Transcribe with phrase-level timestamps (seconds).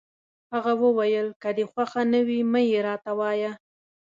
[0.53, 3.51] هغه وویل: که دي خوښه نه وي، مه يې راته وایه.